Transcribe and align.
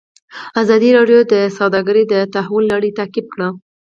ازادي 0.61 0.89
راډیو 0.97 1.19
د 1.33 1.33
سوداګري 1.57 2.03
د 2.13 2.15
تحول 2.33 2.63
لړۍ 2.73 2.91
تعقیب 2.99 3.25
کړې. 3.33 3.49